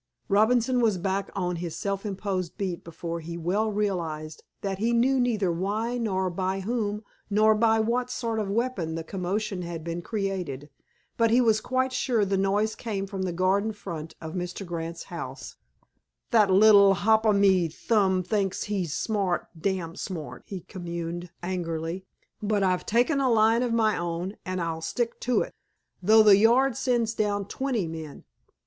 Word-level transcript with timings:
Robinson 0.29 0.81
was 0.81 0.97
back 0.97 1.29
on 1.35 1.57
his 1.57 1.77
self 1.77 2.07
imposed 2.07 2.57
beat 2.57 2.83
before 2.83 3.19
he 3.19 3.37
well 3.37 3.71
realized 3.71 4.41
that 4.61 4.79
he 4.79 4.93
knew 4.93 5.19
neither 5.19 5.51
why 5.51 5.99
nor 5.99 6.31
by 6.31 6.61
whom 6.61 7.03
nor 7.29 7.53
by 7.53 7.79
what 7.79 8.09
sort 8.09 8.39
of 8.39 8.49
weapon 8.49 8.95
the 8.95 9.03
commotion 9.03 9.61
had 9.61 9.83
been 9.83 10.01
created. 10.01 10.71
But 11.17 11.29
he 11.29 11.39
was 11.39 11.61
quite 11.61 11.93
sure 11.93 12.25
the 12.25 12.35
noise 12.35 12.73
came 12.73 13.05
from 13.05 13.21
the 13.21 13.31
garden 13.31 13.73
front 13.73 14.15
of 14.19 14.33
Mr. 14.33 14.65
Grant's 14.65 15.03
house. 15.03 15.57
"That 16.31 16.49
little 16.49 16.95
hop 16.95 17.23
o' 17.27 17.31
me 17.33 17.67
thumb 17.67 18.23
thinks 18.23 18.63
he's 18.63 18.93
smart, 18.97 19.49
dam 19.55 19.95
smart," 19.95 20.41
he 20.47 20.61
communed 20.61 21.29
angrily, 21.43 22.05
"but 22.41 22.63
I've 22.63 22.87
taken 22.87 23.19
a 23.21 23.29
line 23.29 23.61
of 23.61 23.71
me 23.71 23.95
own, 23.95 24.35
an' 24.47 24.59
I'll 24.59 24.81
stick 24.81 25.19
to 25.19 25.41
it, 25.41 25.53
though 26.01 26.23
the 26.23 26.37
Yard 26.37 26.75
sends 26.75 27.13
down 27.13 27.45
twenty 27.45 27.87
men!" 27.87 28.23